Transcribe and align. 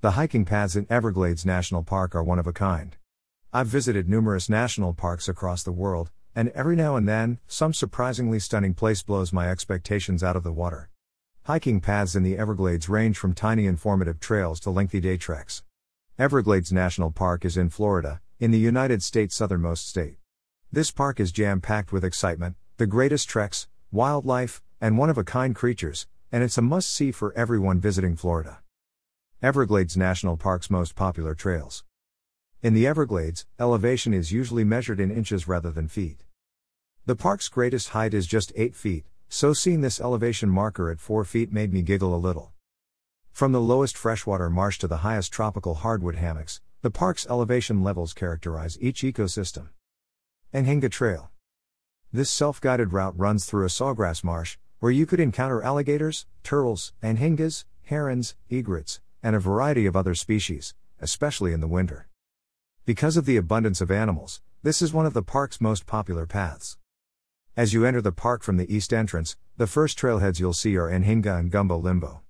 The 0.00 0.12
hiking 0.12 0.44
paths 0.44 0.76
in 0.76 0.86
Everglades 0.88 1.44
National 1.44 1.82
Park 1.82 2.14
are 2.14 2.22
one 2.22 2.38
of 2.38 2.46
a 2.46 2.52
kind. 2.52 2.96
I've 3.52 3.66
visited 3.66 4.08
numerous 4.08 4.48
national 4.48 4.94
parks 4.94 5.28
across 5.28 5.64
the 5.64 5.72
world, 5.72 6.12
and 6.36 6.50
every 6.50 6.76
now 6.76 6.94
and 6.94 7.08
then, 7.08 7.40
some 7.48 7.74
surprisingly 7.74 8.38
stunning 8.38 8.74
place 8.74 9.02
blows 9.02 9.32
my 9.32 9.50
expectations 9.50 10.22
out 10.22 10.36
of 10.36 10.44
the 10.44 10.52
water. 10.52 10.88
Hiking 11.46 11.80
paths 11.80 12.14
in 12.14 12.22
the 12.22 12.38
Everglades 12.38 12.88
range 12.88 13.18
from 13.18 13.34
tiny 13.34 13.66
informative 13.66 14.20
trails 14.20 14.60
to 14.60 14.70
lengthy 14.70 15.00
day 15.00 15.16
treks. 15.16 15.64
Everglades 16.16 16.72
National 16.72 17.10
Park 17.10 17.44
is 17.44 17.56
in 17.56 17.68
Florida, 17.68 18.20
in 18.38 18.52
the 18.52 18.58
United 18.60 19.02
States' 19.02 19.34
southernmost 19.34 19.88
state. 19.88 20.18
This 20.70 20.92
park 20.92 21.18
is 21.18 21.32
jam 21.32 21.60
packed 21.60 21.90
with 21.90 22.04
excitement, 22.04 22.54
the 22.76 22.86
greatest 22.86 23.28
treks, 23.28 23.66
wildlife, 23.90 24.62
and 24.80 24.96
one 24.96 25.10
of 25.10 25.18
a 25.18 25.24
kind 25.24 25.56
creatures, 25.56 26.06
and 26.30 26.44
it's 26.44 26.56
a 26.56 26.62
must 26.62 26.88
see 26.88 27.10
for 27.10 27.32
everyone 27.32 27.80
visiting 27.80 28.14
Florida. 28.14 28.60
Everglades 29.40 29.96
National 29.96 30.36
Park's 30.36 30.68
most 30.68 30.96
popular 30.96 31.32
trails. 31.32 31.84
In 32.60 32.74
the 32.74 32.88
Everglades, 32.88 33.46
elevation 33.60 34.12
is 34.12 34.32
usually 34.32 34.64
measured 34.64 34.98
in 34.98 35.12
inches 35.12 35.46
rather 35.46 35.70
than 35.70 35.86
feet. 35.86 36.24
The 37.06 37.14
park's 37.14 37.48
greatest 37.48 37.90
height 37.90 38.14
is 38.14 38.26
just 38.26 38.50
8 38.56 38.74
feet, 38.74 39.06
so 39.28 39.52
seeing 39.52 39.80
this 39.80 40.00
elevation 40.00 40.48
marker 40.48 40.90
at 40.90 40.98
4 40.98 41.24
feet 41.24 41.52
made 41.52 41.72
me 41.72 41.82
giggle 41.82 42.16
a 42.16 42.18
little. 42.18 42.50
From 43.30 43.52
the 43.52 43.60
lowest 43.60 43.96
freshwater 43.96 44.50
marsh 44.50 44.76
to 44.80 44.88
the 44.88 45.04
highest 45.06 45.32
tropical 45.32 45.74
hardwood 45.76 46.16
hammocks, 46.16 46.60
the 46.82 46.90
park's 46.90 47.24
elevation 47.30 47.84
levels 47.84 48.14
characterize 48.14 48.76
each 48.80 49.02
ecosystem. 49.02 49.68
Anhinga 50.52 50.90
Trail. 50.90 51.30
This 52.12 52.28
self 52.28 52.60
guided 52.60 52.92
route 52.92 53.16
runs 53.16 53.44
through 53.44 53.66
a 53.66 53.68
sawgrass 53.68 54.24
marsh, 54.24 54.58
where 54.80 54.90
you 54.90 55.06
could 55.06 55.20
encounter 55.20 55.62
alligators, 55.62 56.26
turtles, 56.42 56.92
anhingas, 57.04 57.66
herons, 57.84 58.34
egrets, 58.50 58.98
and 59.22 59.34
a 59.34 59.40
variety 59.40 59.86
of 59.86 59.96
other 59.96 60.14
species, 60.14 60.74
especially 61.00 61.52
in 61.52 61.60
the 61.60 61.68
winter. 61.68 62.08
Because 62.84 63.16
of 63.16 63.26
the 63.26 63.36
abundance 63.36 63.80
of 63.80 63.90
animals, 63.90 64.40
this 64.62 64.82
is 64.82 64.92
one 64.92 65.06
of 65.06 65.14
the 65.14 65.22
park's 65.22 65.60
most 65.60 65.86
popular 65.86 66.26
paths. 66.26 66.78
As 67.56 67.72
you 67.72 67.84
enter 67.84 68.00
the 68.00 68.12
park 68.12 68.42
from 68.42 68.56
the 68.56 68.72
east 68.74 68.92
entrance, 68.92 69.36
the 69.56 69.66
first 69.66 69.98
trailheads 69.98 70.38
you'll 70.38 70.52
see 70.52 70.76
are 70.76 70.88
Anhinga 70.88 71.38
and 71.38 71.50
Gumbo 71.50 71.76
Limbo. 71.76 72.22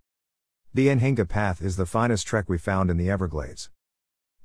The 0.73 0.89
Anhinga 0.89 1.29
path 1.29 1.63
is 1.63 1.77
the 1.77 1.87
finest 1.87 2.27
trek 2.27 2.49
we 2.49 2.59
found 2.59 2.91
in 2.91 2.97
the 2.97 3.11
Everglades. 3.11 3.71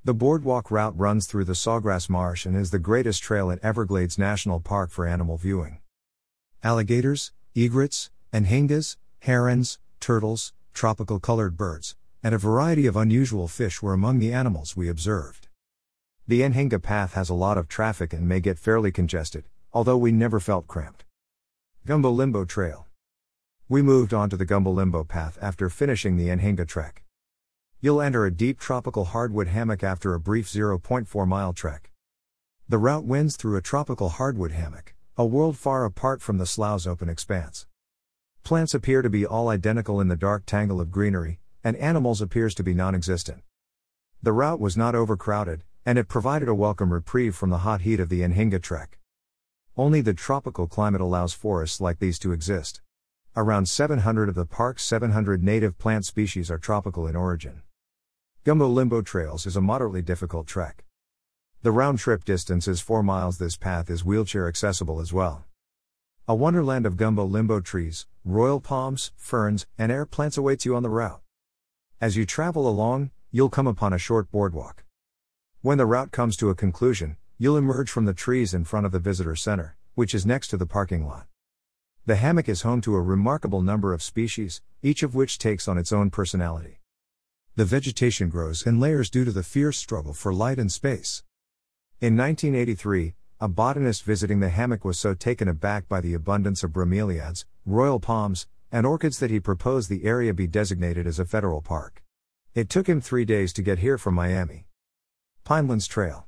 The 0.04 0.12
boardwalk 0.12 0.70
route 0.70 0.98
runs 0.98 1.26
through 1.26 1.44
the 1.44 1.54
Sawgrass 1.54 2.10
Marsh 2.10 2.44
and 2.44 2.54
is 2.54 2.70
the 2.70 2.78
greatest 2.78 3.22
trail 3.22 3.48
in 3.48 3.58
Everglades 3.62 4.18
National 4.18 4.60
Park 4.60 4.90
for 4.90 5.06
animal 5.06 5.38
viewing. 5.38 5.78
Alligators, 6.62 7.32
egrets, 7.54 8.10
anhingas, 8.32 8.96
herons, 9.20 9.78
turtles, 10.00 10.52
tropical 10.74 11.18
colored 11.18 11.56
birds, 11.56 11.96
and 12.24 12.34
a 12.34 12.38
variety 12.38 12.86
of 12.86 12.96
unusual 12.96 13.46
fish 13.46 13.82
were 13.82 13.92
among 13.92 14.18
the 14.18 14.32
animals 14.32 14.74
we 14.74 14.88
observed. 14.88 15.48
The 16.26 16.40
Anhinga 16.40 16.82
path 16.82 17.12
has 17.12 17.28
a 17.28 17.34
lot 17.34 17.58
of 17.58 17.68
traffic 17.68 18.14
and 18.14 18.26
may 18.26 18.40
get 18.40 18.58
fairly 18.58 18.90
congested, 18.90 19.44
although 19.74 19.98
we 19.98 20.10
never 20.10 20.40
felt 20.40 20.66
cramped. 20.66 21.04
Gumbo 21.84 22.10
Limbo 22.10 22.46
Trail. 22.46 22.86
We 23.68 23.82
moved 23.82 24.14
on 24.14 24.30
to 24.30 24.38
the 24.38 24.46
Gumbo 24.46 24.70
Limbo 24.70 25.04
path 25.04 25.36
after 25.42 25.68
finishing 25.68 26.16
the 26.16 26.28
Anhinga 26.28 26.66
trek. 26.66 27.04
You'll 27.82 28.00
enter 28.00 28.24
a 28.24 28.30
deep 28.30 28.58
tropical 28.58 29.04
hardwood 29.04 29.48
hammock 29.48 29.84
after 29.84 30.14
a 30.14 30.20
brief 30.20 30.48
0.4 30.48 31.28
mile 31.28 31.52
trek. 31.52 31.90
The 32.66 32.78
route 32.78 33.04
winds 33.04 33.36
through 33.36 33.58
a 33.58 33.60
tropical 33.60 34.08
hardwood 34.08 34.52
hammock, 34.52 34.94
a 35.18 35.26
world 35.26 35.58
far 35.58 35.84
apart 35.84 36.22
from 36.22 36.38
the 36.38 36.46
slough's 36.46 36.86
open 36.86 37.10
expanse. 37.10 37.66
Plants 38.44 38.72
appear 38.72 39.02
to 39.02 39.10
be 39.10 39.26
all 39.26 39.50
identical 39.50 40.00
in 40.00 40.08
the 40.08 40.16
dark 40.16 40.46
tangle 40.46 40.80
of 40.80 40.90
greenery, 40.90 41.40
and 41.64 41.76
animals 41.78 42.20
appears 42.20 42.54
to 42.54 42.62
be 42.62 42.74
non 42.74 42.94
existent. 42.94 43.42
The 44.22 44.32
route 44.32 44.60
was 44.60 44.76
not 44.76 44.94
overcrowded, 44.94 45.64
and 45.86 45.98
it 45.98 46.08
provided 46.08 46.48
a 46.48 46.54
welcome 46.54 46.92
reprieve 46.92 47.34
from 47.34 47.48
the 47.48 47.58
hot 47.58 47.80
heat 47.80 47.98
of 47.98 48.10
the 48.10 48.20
Anhinga 48.20 48.62
trek. 48.62 48.98
Only 49.76 50.02
the 50.02 50.14
tropical 50.14 50.68
climate 50.68 51.00
allows 51.00 51.32
forests 51.32 51.80
like 51.80 51.98
these 51.98 52.18
to 52.20 52.32
exist. 52.32 52.82
Around 53.34 53.68
700 53.68 54.28
of 54.28 54.34
the 54.34 54.46
park's 54.46 54.84
700 54.84 55.42
native 55.42 55.76
plant 55.78 56.04
species 56.04 56.50
are 56.50 56.58
tropical 56.58 57.06
in 57.06 57.16
origin. 57.16 57.62
Gumbo 58.44 58.68
Limbo 58.68 59.02
Trails 59.02 59.46
is 59.46 59.56
a 59.56 59.60
moderately 59.60 60.02
difficult 60.02 60.46
trek. 60.46 60.84
The 61.62 61.72
round 61.72 61.98
trip 61.98 62.24
distance 62.24 62.68
is 62.68 62.82
4 62.82 63.02
miles. 63.02 63.38
This 63.38 63.56
path 63.56 63.88
is 63.88 64.04
wheelchair 64.04 64.46
accessible 64.46 65.00
as 65.00 65.14
well. 65.14 65.44
A 66.28 66.34
wonderland 66.34 66.86
of 66.86 66.96
gumbo 66.96 67.24
limbo 67.24 67.60
trees, 67.60 68.06
royal 68.24 68.60
palms, 68.60 69.12
ferns, 69.16 69.66
and 69.78 69.90
air 69.90 70.06
plants 70.06 70.36
awaits 70.36 70.64
you 70.64 70.76
on 70.76 70.82
the 70.82 70.90
route. 70.90 71.23
As 72.04 72.16
you 72.18 72.26
travel 72.26 72.68
along, 72.68 73.12
you'll 73.32 73.48
come 73.48 73.66
upon 73.66 73.94
a 73.94 73.98
short 73.98 74.30
boardwalk. 74.30 74.84
When 75.62 75.78
the 75.78 75.86
route 75.86 76.12
comes 76.12 76.36
to 76.36 76.50
a 76.50 76.54
conclusion, 76.54 77.16
you'll 77.38 77.56
emerge 77.56 77.88
from 77.88 78.04
the 78.04 78.12
trees 78.12 78.52
in 78.52 78.66
front 78.66 78.84
of 78.84 78.92
the 78.92 78.98
visitor 78.98 79.34
center, 79.34 79.78
which 79.94 80.14
is 80.14 80.26
next 80.26 80.48
to 80.48 80.58
the 80.58 80.66
parking 80.66 81.06
lot. 81.06 81.26
The 82.04 82.16
hammock 82.16 82.46
is 82.46 82.60
home 82.60 82.82
to 82.82 82.94
a 82.94 83.00
remarkable 83.00 83.62
number 83.62 83.94
of 83.94 84.02
species, 84.02 84.60
each 84.82 85.02
of 85.02 85.14
which 85.14 85.38
takes 85.38 85.66
on 85.66 85.78
its 85.78 85.92
own 85.92 86.10
personality. 86.10 86.82
The 87.56 87.64
vegetation 87.64 88.28
grows 88.28 88.66
in 88.66 88.78
layers 88.78 89.08
due 89.08 89.24
to 89.24 89.32
the 89.32 89.42
fierce 89.42 89.78
struggle 89.78 90.12
for 90.12 90.34
light 90.34 90.58
and 90.58 90.70
space. 90.70 91.22
In 92.02 92.18
1983, 92.18 93.14
a 93.40 93.48
botanist 93.48 94.04
visiting 94.04 94.40
the 94.40 94.50
hammock 94.50 94.84
was 94.84 94.98
so 94.98 95.14
taken 95.14 95.48
aback 95.48 95.88
by 95.88 96.02
the 96.02 96.12
abundance 96.12 96.62
of 96.62 96.72
bromeliads, 96.72 97.46
royal 97.64 97.98
palms, 97.98 98.46
and 98.74 98.84
orchids 98.84 99.20
that 99.20 99.30
he 99.30 99.38
proposed 99.38 99.88
the 99.88 100.04
area 100.04 100.34
be 100.34 100.48
designated 100.48 101.06
as 101.06 101.20
a 101.20 101.24
federal 101.24 101.62
park. 101.62 102.02
It 102.54 102.68
took 102.68 102.88
him 102.88 103.00
three 103.00 103.24
days 103.24 103.52
to 103.52 103.62
get 103.62 103.78
here 103.78 103.96
from 103.96 104.16
Miami. 104.16 104.66
Pinelands 105.46 105.88
Trail. 105.88 106.26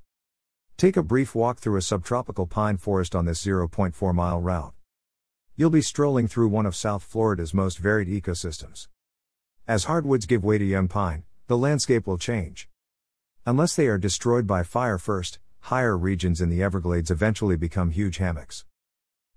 Take 0.76 0.96
a 0.96 1.02
brief 1.02 1.34
walk 1.34 1.58
through 1.58 1.76
a 1.76 1.82
subtropical 1.82 2.46
pine 2.46 2.76
forest 2.76 3.16
on 3.16 3.24
this 3.24 3.44
0.4 3.44 4.14
mile 4.14 4.40
route. 4.40 4.74
You'll 5.56 5.70
be 5.70 5.82
strolling 5.82 6.28
through 6.28 6.46
one 6.46 6.66
of 6.66 6.76
South 6.76 7.02
Florida's 7.02 7.52
most 7.52 7.78
varied 7.78 8.06
ecosystems. 8.06 8.86
As 9.66 9.86
hardwoods 9.86 10.26
give 10.26 10.44
way 10.44 10.56
to 10.56 10.64
young 10.64 10.86
pine, 10.86 11.24
the 11.48 11.58
landscape 11.58 12.06
will 12.06 12.16
change. 12.16 12.68
Unless 13.44 13.74
they 13.74 13.88
are 13.88 13.98
destroyed 13.98 14.46
by 14.46 14.62
fire 14.62 14.98
first, 14.98 15.40
higher 15.62 15.98
regions 15.98 16.40
in 16.40 16.48
the 16.48 16.62
Everglades 16.62 17.10
eventually 17.10 17.56
become 17.56 17.90
huge 17.90 18.18
hammocks. 18.18 18.64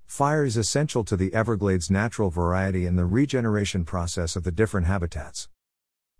Fire 0.09 0.43
is 0.43 0.57
essential 0.57 1.03
to 1.03 1.15
the 1.15 1.31
Everglades' 1.35 1.91
natural 1.91 2.31
variety 2.31 2.87
and 2.87 2.97
the 2.97 3.05
regeneration 3.05 3.85
process 3.85 4.35
of 4.35 4.43
the 4.43 4.51
different 4.51 4.87
habitats. 4.87 5.47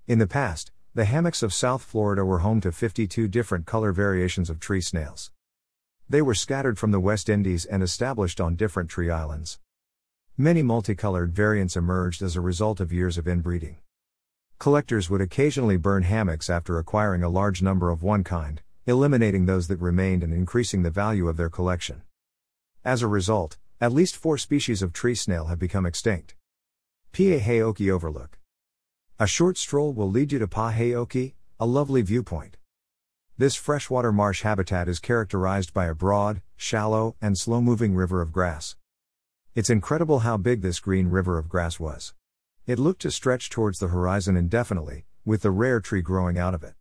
In 0.08 0.20
the 0.20 0.28
past, 0.28 0.72
the 0.94 1.06
hammocks 1.06 1.42
of 1.42 1.54
South 1.54 1.82
Florida 1.82 2.24
were 2.24 2.40
home 2.40 2.62
to 2.62 2.72
52 2.72 3.28
different 3.28 3.66
color 3.66 3.92
variations 3.92 4.50
of 4.50 4.60
tree 4.60 4.80
snails. 4.80 5.32
They 6.08 6.22
were 6.22 6.36
scattered 6.36 6.78
from 6.78 6.92
the 6.92 7.00
West 7.00 7.30
Indies 7.30 7.66
and 7.66 7.82
established 7.82 8.40
on 8.40 8.56
different 8.56 8.92
tree 8.92 9.10
islands. 9.10 9.60
Many 10.38 10.62
multicolored 10.62 11.34
variants 11.34 11.76
emerged 11.76 12.22
as 12.22 12.36
a 12.36 12.42
result 12.42 12.80
of 12.80 12.94
years 12.94 13.18
of 13.18 13.28
inbreeding. 13.28 13.78
Collectors 14.60 15.10
would 15.10 15.20
occasionally 15.20 15.78
burn 15.78 16.04
hammocks 16.04 16.50
after 16.50 16.78
acquiring 16.78 17.24
a 17.24 17.28
large 17.28 17.64
number 17.64 17.90
of 17.90 18.04
one 18.04 18.24
kind, 18.24 18.62
eliminating 18.86 19.46
those 19.48 19.68
that 19.68 19.82
remained 19.82 20.24
and 20.24 20.32
increasing 20.32 20.84
the 20.84 20.92
value 20.92 21.28
of 21.28 21.38
their 21.38 21.50
collection. 21.50 22.04
As 22.86 23.02
a 23.02 23.08
result, 23.08 23.58
at 23.82 23.94
least 23.94 24.18
four 24.18 24.38
species 24.38 24.82
of 24.82 24.92
tree 24.92 25.16
snail 25.16 25.46
have 25.46 25.58
become 25.58 25.86
extinct. 25.86 26.36
Pa-hay-okee 27.14 27.90
Overlook. 27.90 28.38
A 29.18 29.26
short 29.26 29.58
stroll 29.58 29.94
will 29.94 30.10
lead 30.10 30.34
you 30.34 30.40
to 30.40 30.50
Pa-hay-okee, 30.50 31.36
a 31.62 31.66
lovely 31.66 32.02
viewpoint. 32.02 32.58
This 33.38 33.56
freshwater 33.56 34.12
marsh 34.12 34.42
habitat 34.42 34.90
is 34.90 35.00
characterized 35.00 35.74
by 35.74 35.86
a 35.86 35.96
broad, 35.96 36.42
shallow, 36.58 37.16
and 37.22 37.38
slow 37.38 37.62
moving 37.62 37.96
river 37.96 38.22
of 38.22 38.34
grass. 38.34 38.76
It's 39.56 39.70
incredible 39.70 40.20
how 40.20 40.36
big 40.36 40.62
this 40.62 40.82
green 40.82 41.08
river 41.08 41.38
of 41.38 41.48
grass 41.48 41.80
was. 41.80 42.14
It 42.68 42.80
looked 42.80 43.02
to 43.04 43.12
stretch 43.12 43.50
towards 43.50 43.80
the 43.80 43.88
horizon 43.88 44.36
indefinitely, 44.36 45.06
with 45.24 45.42
the 45.42 45.52
rare 45.52 45.80
tree 45.80 46.02
growing 46.02 46.38
out 46.38 46.54
of 46.54 46.64
it. 46.64 46.74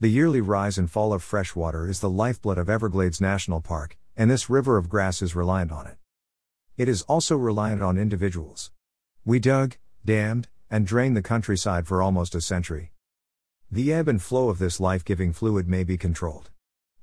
The 0.00 0.08
yearly 0.08 0.40
rise 0.40 0.76
and 0.76 0.90
fall 0.90 1.12
of 1.12 1.22
fresh 1.22 1.54
water 1.54 1.88
is 1.88 2.00
the 2.00 2.10
lifeblood 2.10 2.58
of 2.58 2.68
Everglades 2.68 3.20
National 3.20 3.60
Park, 3.60 3.96
and 4.16 4.28
this 4.28 4.50
river 4.50 4.76
of 4.76 4.88
grass 4.88 5.22
is 5.22 5.36
reliant 5.36 5.70
on 5.70 5.86
it. 5.86 5.98
It 6.76 6.90
is 6.90 7.02
also 7.02 7.36
reliant 7.36 7.82
on 7.82 7.96
individuals. 7.96 8.70
We 9.24 9.38
dug, 9.38 9.78
dammed, 10.04 10.48
and 10.70 10.86
drained 10.86 11.16
the 11.16 11.22
countryside 11.22 11.86
for 11.86 12.02
almost 12.02 12.34
a 12.34 12.40
century. 12.42 12.92
The 13.70 13.94
ebb 13.94 14.08
and 14.08 14.20
flow 14.20 14.50
of 14.50 14.58
this 14.58 14.78
life 14.78 15.02
giving 15.02 15.32
fluid 15.32 15.66
may 15.66 15.84
be 15.84 15.96
controlled. 15.96 16.50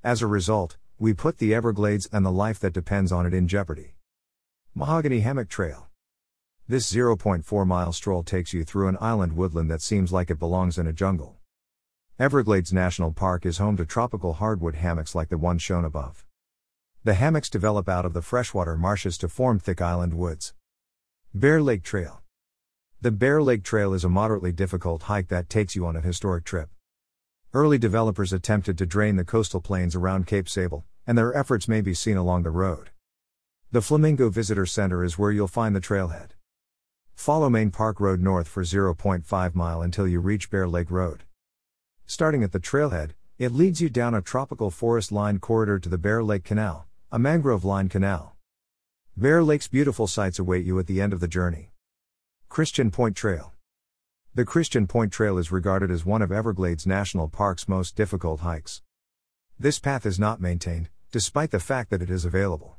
As 0.04 0.22
a 0.22 0.28
result, 0.28 0.78
we 1.00 1.16
put 1.16 1.40
the 1.40 1.56
Everglades 1.56 2.08
and 2.12 2.24
the 2.24 2.32
life 2.32 2.60
that 2.60 2.74
depends 2.74 3.12
on 3.12 3.26
it 3.26 3.34
in 3.34 3.48
jeopardy. 3.48 3.96
Mahogany 4.76 5.22
Hammock 5.22 5.50
Trail. 5.50 5.88
This 6.68 6.94
0.4 6.94 7.66
mile 7.66 7.94
stroll 7.94 8.22
takes 8.22 8.54
you 8.54 8.64
through 8.64 8.90
an 8.90 8.98
island 9.02 9.36
woodland 9.36 9.72
that 9.72 9.82
seems 9.82 10.14
like 10.14 10.30
it 10.30 10.38
belongs 10.38 10.78
in 10.78 10.86
a 10.86 10.94
jungle. 10.94 11.38
Everglades 12.20 12.72
National 12.72 13.12
Park 13.12 13.44
is 13.44 13.58
home 13.58 13.76
to 13.78 13.86
tropical 13.86 14.34
hardwood 14.34 14.76
hammocks 14.76 15.16
like 15.16 15.30
the 15.30 15.38
one 15.40 15.58
shown 15.58 15.84
above. 15.84 16.26
The 17.06 17.16
hammocks 17.16 17.50
develop 17.50 17.90
out 17.90 18.06
of 18.06 18.14
the 18.14 18.22
freshwater 18.22 18.78
marshes 18.78 19.18
to 19.18 19.28
form 19.28 19.60
thick 19.60 19.82
island 19.82 20.14
woods. 20.14 20.54
Bear 21.34 21.62
Lake 21.62 21.84
Trail. 21.84 22.22
The 23.02 23.12
Bear 23.12 23.44
Lake 23.44 23.62
Trail 23.62 23.94
is 23.94 24.06
a 24.06 24.10
moderately 24.10 24.54
difficult 24.54 25.04
hike 25.04 25.28
that 25.28 25.50
takes 25.50 25.76
you 25.76 25.86
on 25.86 25.98
a 25.98 26.02
historic 26.02 26.46
trip. 26.46 26.70
Early 27.54 27.78
developers 27.78 28.32
attempted 28.32 28.78
to 28.78 28.86
drain 28.86 29.18
the 29.18 29.26
coastal 29.26 29.60
plains 29.60 29.98
around 29.98 30.28
Cape 30.28 30.48
Sable, 30.48 30.86
and 31.06 31.18
their 31.18 31.36
efforts 31.36 31.68
may 31.68 31.82
be 31.82 31.94
seen 31.94 32.16
along 32.16 32.44
the 32.44 32.52
road. 32.52 32.92
The 33.70 33.82
Flamingo 33.82 34.30
Visitor 34.30 34.66
Center 34.66 35.04
is 35.04 35.18
where 35.18 35.32
you'll 35.32 35.50
find 35.50 35.76
the 35.76 35.82
trailhead. 35.82 36.30
Follow 37.16 37.50
Main 37.50 37.72
Park 37.72 38.00
Road 38.00 38.22
north 38.22 38.48
for 38.48 38.64
0.5 38.64 39.56
mile 39.56 39.82
until 39.82 40.08
you 40.08 40.22
reach 40.22 40.50
Bear 40.50 40.70
Lake 40.70 40.90
Road. 40.90 41.24
Starting 42.06 42.44
at 42.44 42.54
the 42.54 42.62
trailhead, 42.62 43.10
it 43.38 43.52
leads 43.52 43.82
you 43.82 43.90
down 43.90 44.14
a 44.14 44.22
tropical 44.22 44.72
forest 44.72 45.12
lined 45.12 45.42
corridor 45.42 45.80
to 45.80 45.90
the 45.90 45.98
Bear 45.98 46.24
Lake 46.24 46.46
Canal, 46.46 46.88
a 47.14 47.20
mangrove 47.20 47.64
lined 47.64 47.92
canal. 47.92 48.36
Bear 49.16 49.44
Lake's 49.44 49.68
beautiful 49.68 50.08
sights 50.08 50.40
await 50.40 50.66
you 50.66 50.80
at 50.80 50.88
the 50.88 51.00
end 51.00 51.14
of 51.14 51.20
the 51.20 51.28
journey. 51.28 51.70
Christian 52.50 52.90
Point 52.90 53.16
Trail. 53.16 53.54
The 54.34 54.46
Christian 54.46 54.88
Point 54.88 55.14
Trail 55.14 55.38
is 55.38 55.52
regarded 55.52 55.92
as 55.92 56.04
one 56.04 56.24
of 56.24 56.32
Everglades 56.32 56.88
National 56.88 57.28
Park's 57.28 57.68
most 57.68 57.96
difficult 57.96 58.40
hikes. 58.40 58.82
This 59.60 59.78
path 59.78 60.08
is 60.08 60.18
not 60.20 60.42
maintained, 60.42 60.90
despite 61.12 61.52
the 61.52 61.60
fact 61.60 61.92
that 61.92 62.02
it 62.02 62.10
is 62.10 62.26
available. 62.26 62.78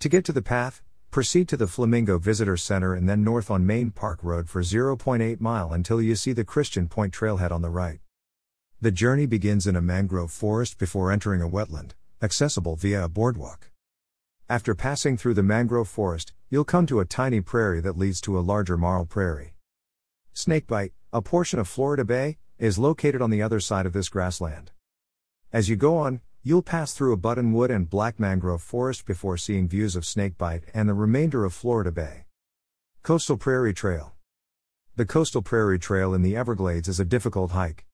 To 0.00 0.08
get 0.08 0.24
to 0.24 0.32
the 0.32 0.42
path, 0.42 0.82
proceed 1.12 1.48
to 1.50 1.56
the 1.56 1.68
Flamingo 1.68 2.18
Visitor 2.18 2.56
Center 2.56 2.92
and 2.92 3.08
then 3.08 3.22
north 3.22 3.52
on 3.52 3.64
Main 3.64 3.92
Park 3.92 4.18
Road 4.24 4.48
for 4.48 4.62
0.8 4.62 5.40
mile 5.40 5.72
until 5.72 6.02
you 6.02 6.16
see 6.16 6.32
the 6.32 6.42
Christian 6.42 6.88
Point 6.88 7.14
Trailhead 7.14 7.52
on 7.52 7.62
the 7.62 7.70
right. 7.70 8.00
The 8.80 8.90
journey 8.90 9.26
begins 9.26 9.68
in 9.68 9.76
a 9.76 9.80
mangrove 9.80 10.32
forest 10.32 10.76
before 10.76 11.12
entering 11.12 11.40
a 11.40 11.48
wetland, 11.48 11.92
accessible 12.24 12.74
via 12.74 13.04
a 13.04 13.08
boardwalk. 13.08 13.70
After 14.48 14.74
passing 14.74 15.16
through 15.16 15.34
the 15.34 15.42
mangrove 15.42 15.88
forest, 15.88 16.32
you'll 16.50 16.64
come 16.64 16.86
to 16.86 17.00
a 17.00 17.04
tiny 17.04 17.40
prairie 17.40 17.80
that 17.82 17.98
leads 17.98 18.20
to 18.22 18.38
a 18.38 18.40
larger 18.40 18.76
marl 18.76 19.04
prairie. 19.04 19.54
Snake 20.32 20.66
Bight, 20.66 20.92
a 21.12 21.22
portion 21.22 21.58
of 21.58 21.68
Florida 21.68 22.04
Bay, 22.04 22.38
is 22.58 22.78
located 22.78 23.22
on 23.22 23.30
the 23.30 23.42
other 23.42 23.60
side 23.60 23.86
of 23.86 23.92
this 23.92 24.08
grassland. 24.08 24.72
As 25.52 25.68
you 25.68 25.76
go 25.76 25.98
on, 25.98 26.22
you'll 26.42 26.62
pass 26.62 26.92
through 26.92 27.12
a 27.12 27.18
buttonwood 27.18 27.70
and 27.70 27.88
black 27.88 28.18
mangrove 28.18 28.62
forest 28.62 29.06
before 29.06 29.36
seeing 29.36 29.68
views 29.68 29.94
of 29.94 30.04
Snake 30.04 30.36
Bight 30.36 30.64
and 30.72 30.88
the 30.88 30.94
remainder 30.94 31.44
of 31.44 31.54
Florida 31.54 31.92
Bay. 31.92 32.24
Coastal 33.02 33.36
Prairie 33.36 33.74
Trail. 33.74 34.14
The 34.96 35.06
Coastal 35.06 35.42
Prairie 35.42 35.78
Trail 35.78 36.14
in 36.14 36.22
the 36.22 36.36
Everglades 36.36 36.88
is 36.88 36.98
a 36.98 37.04
difficult 37.04 37.50
hike. 37.50 37.84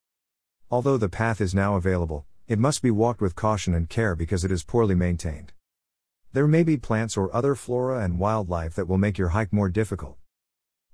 Although 0.70 0.98
the 0.98 1.08
path 1.08 1.40
is 1.40 1.54
now 1.54 1.74
available, 1.76 2.26
it 2.50 2.58
must 2.58 2.82
be 2.82 2.90
walked 2.90 3.20
with 3.20 3.36
caution 3.36 3.74
and 3.74 3.88
care 3.88 4.16
because 4.16 4.42
it 4.42 4.50
is 4.50 4.64
poorly 4.64 4.96
maintained. 4.96 5.52
There 6.32 6.48
may 6.48 6.64
be 6.64 6.76
plants 6.76 7.16
or 7.16 7.32
other 7.32 7.54
flora 7.54 8.02
and 8.02 8.18
wildlife 8.18 8.74
that 8.74 8.88
will 8.88 8.98
make 8.98 9.18
your 9.18 9.28
hike 9.28 9.52
more 9.52 9.68
difficult. 9.68 10.16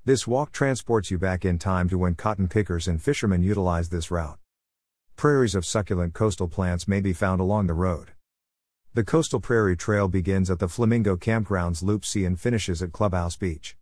This 0.05 0.27
walk 0.27 0.53
transports 0.53 1.11
you 1.11 1.17
back 1.17 1.47
in 1.47 1.59
time 1.59 1.89
to 1.89 1.97
when 1.97 2.15
cotton 2.15 2.47
pickers 2.47 2.87
and 2.87 3.03
fishermen 3.03 3.43
utilized 3.43 3.91
this 3.91 4.11
route. 4.11 4.39
Prairies 5.17 5.55
of 5.55 5.65
succulent 5.65 6.13
coastal 6.13 6.47
plants 6.47 6.87
may 6.87 7.01
be 7.01 7.15
found 7.15 7.41
along 7.41 7.69
the 7.69 7.73
road. 7.73 8.11
The 8.93 9.03
Coastal 9.03 9.41
Prairie 9.41 9.79
Trail 9.79 10.09
begins 10.09 10.51
at 10.51 10.59
the 10.59 10.69
Flamingo 10.69 11.17
Campgrounds 11.17 11.83
Loop 11.83 12.05
C 12.05 12.27
and 12.27 12.39
finishes 12.39 12.83
at 12.83 12.93
Clubhouse 12.93 13.37
Beach. 13.37 13.79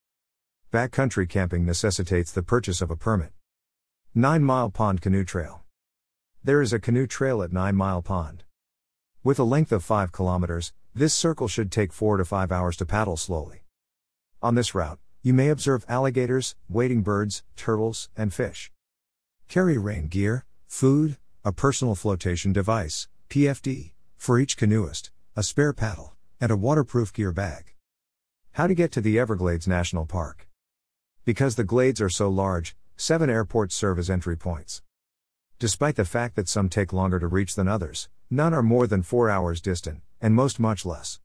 Backcountry 0.72 1.28
camping 1.28 1.66
necessitates 1.66 2.30
the 2.30 2.44
purchase 2.44 2.80
of 2.80 2.92
a 2.92 2.96
permit. 2.96 3.32
9 4.14 4.44
Mile 4.44 4.70
Pond 4.70 5.00
Canoe 5.02 5.24
Trail. 5.24 5.63
There 6.46 6.60
is 6.60 6.74
a 6.74 6.78
canoe 6.78 7.06
trail 7.06 7.42
at 7.42 7.54
9 7.54 7.74
Mile 7.74 8.02
Pond. 8.02 8.44
With 9.22 9.38
a 9.38 9.44
length 9.44 9.72
of 9.72 9.82
5 9.82 10.12
kilometers, 10.12 10.74
this 10.94 11.14
circle 11.14 11.48
should 11.48 11.72
take 11.72 11.90
4 11.90 12.18
to 12.18 12.24
5 12.26 12.52
hours 12.52 12.76
to 12.76 12.84
paddle 12.84 13.16
slowly. 13.16 13.62
On 14.42 14.54
this 14.54 14.74
route, 14.74 14.98
you 15.22 15.32
may 15.32 15.48
observe 15.48 15.86
alligators, 15.88 16.54
wading 16.68 17.00
birds, 17.00 17.44
turtles, 17.56 18.10
and 18.14 18.34
fish. 18.34 18.70
Carry 19.48 19.78
rain 19.78 20.08
gear, 20.08 20.44
food, 20.66 21.16
a 21.46 21.50
personal 21.50 21.94
flotation 21.94 22.52
device, 22.52 23.08
PFD, 23.30 23.92
for 24.18 24.38
each 24.38 24.58
canoeist, 24.58 25.10
a 25.34 25.42
spare 25.42 25.72
paddle, 25.72 26.14
and 26.42 26.52
a 26.52 26.56
waterproof 26.56 27.10
gear 27.14 27.32
bag. 27.32 27.72
How 28.52 28.66
to 28.66 28.74
get 28.74 28.92
to 28.92 29.00
the 29.00 29.18
Everglades 29.18 29.66
National 29.66 30.04
Park? 30.04 30.46
Because 31.24 31.56
the 31.56 31.64
glades 31.64 32.02
are 32.02 32.10
so 32.10 32.28
large, 32.28 32.76
seven 32.98 33.30
airports 33.30 33.74
serve 33.74 33.98
as 33.98 34.10
entry 34.10 34.36
points. 34.36 34.82
Despite 35.58 35.94
the 35.94 36.04
fact 36.04 36.34
that 36.34 36.48
some 36.48 36.68
take 36.68 36.92
longer 36.92 37.20
to 37.20 37.28
reach 37.28 37.54
than 37.54 37.68
others, 37.68 38.08
none 38.28 38.52
are 38.52 38.62
more 38.62 38.86
than 38.86 39.02
four 39.02 39.30
hours 39.30 39.60
distant, 39.60 40.02
and 40.20 40.34
most 40.34 40.58
much 40.58 40.84
less. 40.84 41.20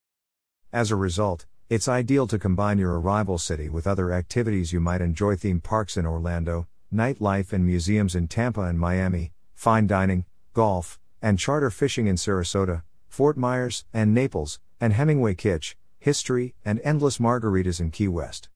As 0.72 0.92
a 0.92 0.96
result, 0.96 1.48
it's 1.68 1.88
ideal 1.88 2.28
to 2.28 2.38
combine 2.38 2.78
your 2.78 3.00
arrival 3.00 3.40
city 3.40 3.70
with 3.70 3.88
other 3.88 4.12
activities 4.12 4.72
you 4.72 4.80
might 4.80 5.02
enjoy 5.02 5.36
theme 5.36 5.60
parks 5.60 5.98
in 5.98 6.06
Orlando, 6.06 6.68
nightlife 6.94 7.54
and 7.54 7.66
museums 7.66 8.16
in 8.16 8.28
Tampa 8.28 8.62
and 8.62 8.80
Miami, 8.80 9.34
fine 9.56 9.88
dining, 9.88 10.26
golf, 10.54 11.00
and 11.22 11.40
charter 11.40 11.72
fishing 11.72 12.06
in 12.06 12.16
Sarasota, 12.16 12.84
Fort 13.08 13.36
Myers, 13.36 13.86
and 13.94 14.14
Naples, 14.14 14.60
and 14.80 14.94
Hemingway 14.94 15.34
Kitch, 15.34 15.76
history, 15.98 16.54
and 16.64 16.80
endless 16.84 17.18
margaritas 17.18 17.80
in 17.80 17.90
Key 17.92 18.08
West. 18.08 18.48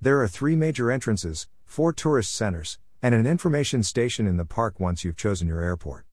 There 0.00 0.20
are 0.22 0.28
three 0.28 0.56
major 0.56 0.90
entrances, 0.90 1.48
four 1.64 1.92
tourist 1.92 2.32
centers, 2.34 2.78
and 3.02 3.16
an 3.16 3.26
information 3.26 3.82
station 3.82 4.28
in 4.28 4.36
the 4.36 4.44
park 4.44 4.78
once 4.78 5.04
you've 5.04 5.16
chosen 5.16 5.48
your 5.48 5.60
airport. 5.60 6.06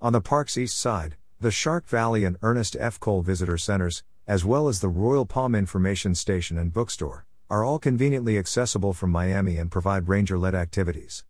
On 0.00 0.12
the 0.12 0.20
park's 0.20 0.58
east 0.58 0.76
side, 0.76 1.16
the 1.40 1.52
Shark 1.52 1.86
Valley 1.86 2.24
and 2.24 2.36
Ernest 2.42 2.76
F. 2.80 2.98
Cole 2.98 3.22
Visitor 3.22 3.56
Centers, 3.56 4.02
as 4.26 4.44
well 4.44 4.66
as 4.66 4.80
the 4.80 4.88
Royal 4.88 5.24
Palm 5.24 5.54
Information 5.54 6.16
Station 6.16 6.58
and 6.58 6.72
Bookstore, 6.72 7.24
are 7.48 7.62
all 7.62 7.78
conveniently 7.78 8.36
accessible 8.36 8.92
from 8.92 9.10
Miami 9.10 9.56
and 9.58 9.70
provide 9.70 10.08
ranger 10.08 10.36
led 10.36 10.56
activities. 10.56 11.24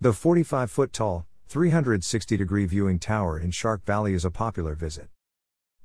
The 0.00 0.14
45 0.14 0.70
foot 0.70 0.94
tall, 0.94 1.26
360 1.48 2.38
degree 2.38 2.64
viewing 2.64 2.98
tower 2.98 3.38
in 3.38 3.50
Shark 3.50 3.84
Valley 3.84 4.14
is 4.14 4.24
a 4.24 4.30
popular 4.30 4.74
visit. 4.74 5.08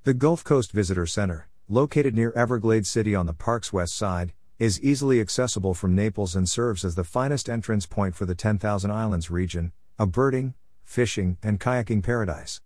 The 0.04 0.13
Gulf 0.13 0.45
Coast 0.45 0.72
Visitor 0.72 1.06
Center, 1.06 1.50
located 1.68 2.16
near 2.16 2.31
Everglades 2.31 2.89
City 2.89 3.13
on 3.13 3.25
the 3.25 3.33
park's 3.33 3.74
west 3.74 3.95
side, 3.95 4.31
is 4.61 4.79
easily 4.83 5.19
accessible 5.19 5.73
from 5.73 5.95
Naples 5.95 6.35
and 6.35 6.47
serves 6.47 6.85
as 6.85 6.93
the 6.93 7.03
finest 7.03 7.49
entrance 7.49 7.87
point 7.87 8.13
for 8.13 8.27
the 8.27 8.35
10,000 8.35 8.91
Islands 8.91 9.31
region, 9.31 9.71
a 9.97 10.05
birding, 10.05 10.53
fishing, 10.83 11.39
and 11.41 11.59
kayaking 11.59 12.03
paradise. 12.03 12.61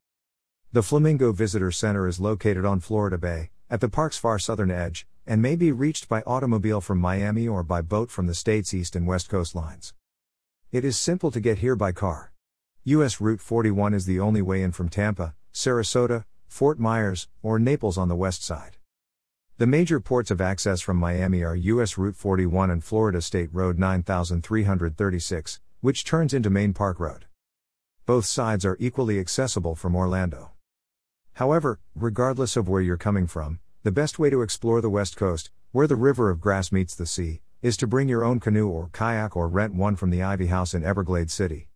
The 0.74 0.84
Flamingo 0.84 1.32
Visitor 1.32 1.72
Center 1.72 2.06
is 2.06 2.20
located 2.20 2.66
on 2.66 2.82
Florida 2.82 3.18
Bay, 3.18 3.52
at 3.70 3.80
the 3.80 3.88
park's 3.88 4.18
far 4.18 4.38
southern 4.40 4.72
edge, 4.72 5.08
and 5.26 5.42
may 5.42 5.56
be 5.56 5.72
reached 5.72 6.10
by 6.10 6.22
automobile 6.24 6.82
from 6.82 6.98
Miami 6.98 7.48
or 7.48 7.64
by 7.64 7.80
boat 7.80 8.12
from 8.12 8.28
the 8.28 8.36
state's 8.36 8.74
east 8.74 8.98
and 8.98 9.08
west 9.08 9.32
coastlines. 9.32 9.94
It 10.74 10.84
is 10.84 11.00
simple 11.00 11.32
to 11.32 11.40
get 11.40 11.60
here 11.60 11.78
by 11.78 11.94
car. 11.94 12.34
U.S. 12.84 13.22
Route 13.22 13.40
41 13.40 13.94
is 13.94 14.06
the 14.06 14.20
only 14.20 14.42
way 14.42 14.62
in 14.64 14.74
from 14.74 14.90
Tampa, 14.90 15.34
Sarasota, 15.54 16.26
Fort 16.50 16.78
Myers, 16.78 17.30
or 17.42 17.58
Naples 17.58 17.98
on 17.98 18.10
the 18.10 18.18
west 18.18 18.44
side. 18.44 18.76
The 19.58 19.66
major 19.66 20.02
ports 20.02 20.32
of 20.32 20.42
access 20.42 20.82
from 20.82 20.98
Miami 20.98 21.42
are 21.42 21.56
U.S. 21.56 21.98
Route 21.98 22.18
41 22.18 22.70
and 22.70 22.84
Florida 22.84 23.22
State 23.22 23.48
Road 23.54 23.80
9336, 23.80 25.62
which 25.80 26.04
turns 26.04 26.34
into 26.34 26.50
Main 26.50 26.74
Park 26.74 27.00
Road. 27.00 27.24
Both 28.06 28.26
sides 28.26 28.66
are 28.66 28.76
equally 28.82 29.18
accessible 29.18 29.74
from 29.74 29.96
Orlando. 29.96 30.52
However, 31.36 31.80
regardless 31.96 32.58
of 32.58 32.68
where 32.68 32.82
you're 32.82 32.98
coming 32.98 33.28
from, 33.28 33.62
the 33.84 33.94
best 33.94 34.20
way 34.20 34.30
to 34.30 34.42
explore 34.42 34.82
the 34.82 34.90
West 34.90 35.16
Coast, 35.16 35.52
where 35.72 35.88
the 35.88 35.96
River 35.96 36.30
of 36.30 36.42
Grass 36.42 36.74
meets 36.74 36.94
the 36.94 37.06
sea, 37.06 37.40
is 37.62 37.78
to 37.78 37.88
bring 37.88 38.10
your 38.10 38.26
own 38.26 38.42
canoe 38.42 38.68
or 38.68 38.90
kayak 38.92 39.38
or 39.38 39.48
rent 39.48 39.74
one 39.74 39.96
from 39.96 40.10
the 40.10 40.22
Ivey 40.22 40.48
House 40.48 40.74
in 40.74 40.84
Everglades 40.84 41.34
City. 41.34 41.70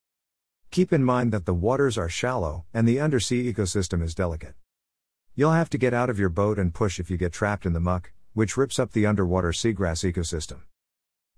Keep 0.69 0.91
in 0.91 1.05
mind 1.05 1.31
that 1.31 1.45
the 1.45 1.53
waters 1.53 1.98
are 1.98 2.09
shallow 2.09 2.65
and 2.74 2.86
the 2.86 3.00
undersea 3.00 3.53
ecosystem 3.53 4.03
is 4.03 4.13
delicate. 4.13 4.55
You'll 5.36 5.51
have 5.51 5.69
to 5.69 5.77
get 5.77 5.93
out 5.93 6.09
of 6.09 6.19
your 6.19 6.29
boat 6.29 6.59
and 6.59 6.74
push 6.74 7.00
if 7.00 7.09
you 7.09 7.17
get 7.17 7.31
trapped 7.31 7.65
in 7.65 7.74
the 7.74 7.79
muck, 7.79 8.12
which 8.33 8.57
rips 8.57 8.79
up 8.79 8.91
the 8.91 9.05
underwater 9.05 9.50
seagrass 9.50 10.03
ecosystem. 10.03 10.62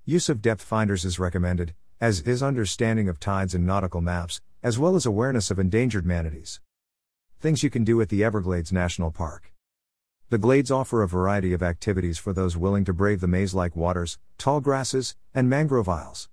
Use 0.06 0.30
of 0.30 0.42
depth 0.42 0.64
finders 0.64 1.06
is 1.06 1.20
recommended, 1.20 1.74
as 2.00 2.22
is 2.22 2.42
understanding 2.42 3.08
of 3.08 3.20
tides 3.20 3.54
and 3.54 3.66
nautical 3.66 4.02
maps, 4.02 4.42
as 4.64 4.80
well 4.80 4.96
as 4.96 5.06
awareness 5.06 5.52
of 5.52 5.60
endangered 5.60 6.06
manatees. 6.06 6.60
Things 7.40 7.64
you 7.64 7.70
can 7.70 7.84
do 7.84 8.02
at 8.02 8.10
the 8.10 8.24
Everglades 8.24 8.72
National 8.72 9.12
Park. 9.12 9.54
The 10.30 10.38
glades 10.38 10.72
offer 10.72 11.04
a 11.04 11.08
variety 11.08 11.54
of 11.54 11.62
activities 11.62 12.18
for 12.18 12.34
those 12.34 12.56
willing 12.56 12.86
to 12.86 12.94
brave 12.94 13.20
the 13.20 13.28
maze 13.28 13.54
like 13.54 13.76
waters, 13.76 14.18
tall 14.38 14.62
grasses, 14.62 15.16
and 15.36 15.50
mangrove 15.50 15.90
isles. 15.90 16.30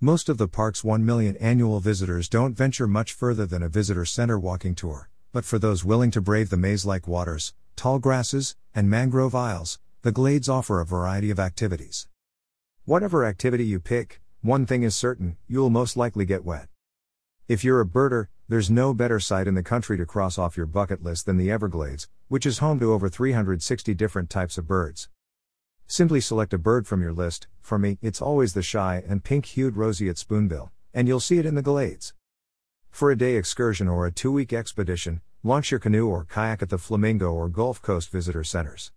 Most 0.00 0.28
of 0.28 0.36
the 0.36 0.46
park's 0.46 0.84
1 0.84 1.06
million 1.06 1.36
annual 1.38 1.80
visitors 1.80 2.28
don't 2.28 2.56
venture 2.56 2.86
much 2.86 3.12
further 3.12 3.46
than 3.46 3.62
a 3.62 3.68
visitor 3.68 4.04
center 4.04 4.38
walking 4.38 4.74
tour, 4.74 5.08
but 5.34 5.44
for 5.44 5.58
those 5.58 5.84
willing 5.84 6.12
to 6.12 6.20
brave 6.20 6.48
the 6.48 6.56
maze 6.56 6.86
like 6.86 7.08
waters, 7.08 7.54
tall 7.74 7.98
grasses, 7.98 8.54
and 8.72 8.88
mangrove 8.88 9.34
isles, 9.34 9.80
the 10.02 10.12
glades 10.12 10.48
offer 10.48 10.80
a 10.80 10.86
variety 10.86 11.28
of 11.28 11.40
activities. 11.40 12.06
Whatever 12.84 13.24
activity 13.24 13.64
you 13.64 13.80
pick, 13.80 14.20
one 14.42 14.64
thing 14.64 14.84
is 14.84 14.94
certain 14.94 15.36
you'll 15.48 15.70
most 15.70 15.96
likely 15.96 16.24
get 16.24 16.44
wet. 16.44 16.68
If 17.48 17.64
you're 17.64 17.80
a 17.80 17.84
birder, 17.84 18.28
there's 18.48 18.70
no 18.70 18.94
better 18.94 19.18
site 19.18 19.48
in 19.48 19.56
the 19.56 19.62
country 19.64 19.96
to 19.96 20.06
cross 20.06 20.38
off 20.38 20.56
your 20.56 20.66
bucket 20.66 21.02
list 21.02 21.26
than 21.26 21.36
the 21.36 21.50
Everglades, 21.50 22.06
which 22.28 22.46
is 22.46 22.58
home 22.58 22.78
to 22.78 22.92
over 22.92 23.08
360 23.08 23.92
different 23.92 24.30
types 24.30 24.56
of 24.56 24.68
birds. 24.68 25.08
Simply 25.88 26.20
select 26.20 26.54
a 26.54 26.58
bird 26.58 26.86
from 26.86 27.02
your 27.02 27.12
list, 27.12 27.48
for 27.60 27.76
me, 27.76 27.98
it's 28.00 28.22
always 28.22 28.54
the 28.54 28.62
shy 28.62 29.02
and 29.04 29.24
pink 29.24 29.46
hued 29.46 29.76
roseate 29.76 30.16
spoonbill, 30.16 30.70
and 30.94 31.08
you'll 31.08 31.18
see 31.18 31.38
it 31.38 31.46
in 31.46 31.56
the 31.56 31.60
glades. 31.60 32.14
For 32.94 33.10
a 33.10 33.16
day 33.18 33.34
excursion 33.34 33.88
or 33.88 34.06
a 34.06 34.12
two 34.12 34.30
week 34.30 34.52
expedition, 34.52 35.20
launch 35.42 35.72
your 35.72 35.80
canoe 35.80 36.06
or 36.06 36.24
kayak 36.24 36.62
at 36.62 36.68
the 36.68 36.78
Flamingo 36.78 37.32
or 37.32 37.48
Gulf 37.48 37.82
Coast 37.82 38.08
Visitor 38.08 38.44
Centers. 38.44 38.92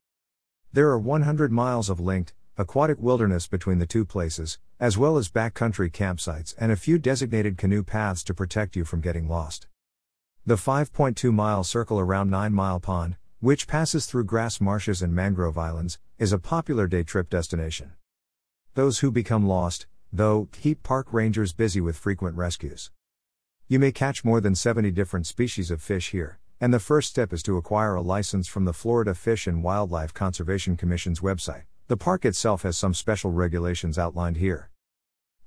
There 0.71 0.89
are 0.89 0.99
100 0.99 1.51
miles 1.51 1.89
of 1.89 1.99
linked, 1.99 2.35
aquatic 2.59 2.99
wilderness 2.99 3.47
between 3.47 3.79
the 3.79 3.87
two 3.87 4.05
places, 4.05 4.59
as 4.79 4.99
well 4.99 5.17
as 5.17 5.31
backcountry 5.31 5.91
campsites 5.91 6.53
and 6.59 6.71
a 6.71 6.75
few 6.75 6.99
designated 6.99 7.57
canoe 7.57 7.81
paths 7.81 8.23
to 8.25 8.35
protect 8.35 8.75
you 8.75 8.85
from 8.85 9.01
getting 9.01 9.27
lost. 9.27 9.65
The 10.45 10.57
5.2 10.57 11.33
mile 11.33 11.63
circle 11.63 11.99
around 11.99 12.29
Nine 12.29 12.53
Mile 12.53 12.79
Pond, 12.79 13.15
which 13.39 13.65
passes 13.65 14.05
through 14.05 14.25
grass 14.25 14.61
marshes 14.61 15.01
and 15.01 15.15
mangrove 15.15 15.57
islands, 15.57 15.97
is 16.19 16.31
a 16.31 16.37
popular 16.37 16.85
day 16.85 17.01
trip 17.01 17.31
destination. 17.31 17.93
Those 18.75 18.99
who 18.99 19.09
become 19.09 19.47
lost, 19.47 19.87
though, 20.13 20.49
keep 20.51 20.83
park 20.83 21.11
rangers 21.11 21.51
busy 21.51 21.81
with 21.81 21.97
frequent 21.97 22.35
rescues. 22.35 22.91
You 23.69 23.79
may 23.79 23.91
catch 23.91 24.23
more 24.23 24.39
than 24.39 24.55
70 24.55 24.91
different 24.91 25.27
species 25.27 25.71
of 25.71 25.81
fish 25.81 26.11
here, 26.11 26.39
and 26.61 26.73
the 26.73 26.79
first 26.79 27.09
step 27.09 27.33
is 27.33 27.43
to 27.43 27.57
acquire 27.57 27.95
a 27.95 28.01
license 28.01 28.47
from 28.47 28.63
the 28.63 28.71
Florida 28.71 29.13
Fish 29.13 29.45
and 29.45 29.61
Wildlife 29.61 30.13
Conservation 30.13 30.77
Commission's 30.77 31.19
website. 31.19 31.63
The 31.89 31.97
park 31.97 32.23
itself 32.23 32.61
has 32.61 32.77
some 32.77 32.93
special 32.93 33.33
regulations 33.33 33.97
outlined 33.97 34.37
here. 34.37 34.69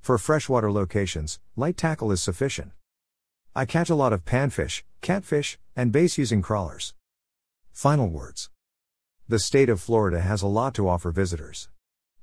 For 0.03 0.19
freshwater 0.19 0.71
locations, 0.71 1.41
light 1.57 1.79
tackle 1.79 2.13
is 2.13 2.21
sufficient. 2.21 2.73
I 3.57 3.65
catch 3.65 3.89
a 3.89 3.95
lot 3.95 4.13
of 4.13 4.27
panfish, 4.27 4.83
catfish, 5.01 5.59
and 5.75 5.91
bass 5.91 6.19
using 6.19 6.43
crawlers. 6.43 6.93
Final 7.73 8.11
words. 8.11 8.51
The 9.31 9.39
state 9.39 9.71
of 9.71 9.81
Florida 9.81 10.21
has 10.21 10.43
a 10.43 10.47
lot 10.47 10.75
to 10.75 10.87
offer 10.87 11.11
visitors. 11.11 11.71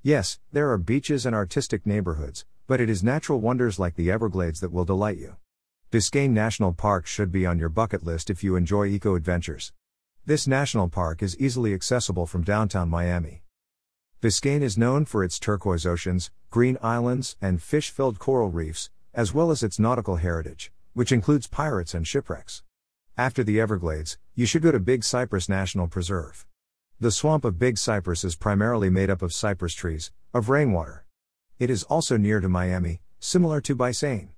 Yes, 0.04 0.38
there 0.52 0.70
are 0.70 0.78
beaches 0.78 1.26
and 1.26 1.36
artistic 1.36 1.88
neighborhoods, 1.88 2.46
but 2.68 2.80
it 2.80 2.88
is 2.88 3.04
natural 3.04 3.40
wonders 3.40 3.80
like 3.80 3.96
the 3.96 4.12
Everglades 4.12 4.60
that 4.60 4.72
will 4.72 4.86
delight 4.86 5.18
you. 5.18 5.38
Biscayne 5.90 6.32
National 6.32 6.74
Park 6.74 7.08
should 7.08 7.32
be 7.32 7.46
on 7.46 7.58
your 7.58 7.70
bucket 7.70 8.04
list 8.04 8.30
if 8.30 8.44
you 8.44 8.58
enjoy 8.58 8.88
eco 8.88 9.16
adventures. 9.16 9.72
This 10.26 10.46
national 10.46 10.90
park 10.90 11.24
is 11.24 11.40
easily 11.40 11.74
accessible 11.74 12.26
from 12.26 12.44
downtown 12.44 12.90
Miami. 12.90 13.44
Biscayne 14.22 14.62
is 14.62 14.78
known 14.78 15.06
for 15.06 15.24
its 15.24 15.40
turquoise 15.40 15.86
oceans, 15.86 16.30
green 16.50 16.78
islands, 16.82 17.38
and 17.42 17.62
fish 17.62 17.90
filled 17.90 18.20
coral 18.20 18.50
reefs, 18.50 18.90
as 19.14 19.34
well 19.34 19.50
as 19.50 19.64
its 19.64 19.80
nautical 19.80 20.18
heritage, 20.18 20.74
which 20.92 21.14
includes 21.14 21.48
pirates 21.48 21.94
and 21.94 22.06
shipwrecks. 22.06 22.64
After 23.18 23.42
the 23.42 23.62
Everglades, 23.62 24.18
you 24.36 24.46
should 24.46 24.64
go 24.64 24.74
to 24.74 24.82
Big 24.82 25.06
Cypress 25.06 25.48
National 25.48 25.88
Preserve. 25.88 26.46
The 27.00 27.12
swamp 27.12 27.46
of 27.46 27.60
Big 27.60 27.78
Cypress 27.78 28.26
is 28.26 28.36
primarily 28.36 28.90
made 28.90 29.10
up 29.10 29.22
of 29.22 29.32
cypress 29.32 29.74
trees, 29.74 30.12
of 30.34 30.50
rainwater. 30.50 31.06
It 31.60 31.70
is 31.70 31.84
also 31.84 32.18
near 32.18 32.42
to 32.42 32.50
Miami, 32.50 33.00
similar 33.22 33.62
to 33.62 33.74
Biscayne. 33.74 34.32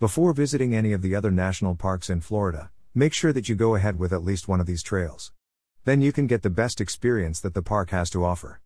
Before 0.00 0.32
visiting 0.32 0.74
any 0.74 0.92
of 0.92 1.02
the 1.02 1.14
other 1.14 1.30
national 1.30 1.76
parks 1.76 2.10
in 2.10 2.20
Florida, 2.20 2.70
make 2.96 3.14
sure 3.14 3.32
that 3.32 3.48
you 3.48 3.54
go 3.54 3.76
ahead 3.76 3.96
with 3.96 4.12
at 4.12 4.24
least 4.24 4.48
one 4.48 4.58
of 4.58 4.66
these 4.66 4.82
trails. 4.82 5.30
Then 5.84 6.00
you 6.00 6.10
can 6.10 6.26
get 6.26 6.42
the 6.42 6.50
best 6.50 6.80
experience 6.80 7.38
that 7.40 7.54
the 7.54 7.62
park 7.62 7.90
has 7.90 8.10
to 8.10 8.24
offer. 8.24 8.60